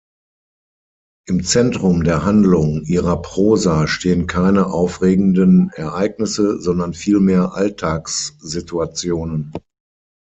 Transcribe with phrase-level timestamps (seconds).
[1.27, 9.53] Im Zentrum der Handlung ihrer Prosa stehen keine aufregenden Ereignisse, sondern vielmehr Alltagssituationen.